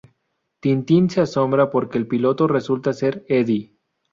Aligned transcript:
Tin-Tin 0.61 1.11
se 1.11 1.21
asombra 1.21 1.69
porque 1.69 1.99
el 1.99 2.07
piloto 2.07 2.47
resulta 2.47 2.91
ser 2.91 3.23
Eddie. 3.29 3.75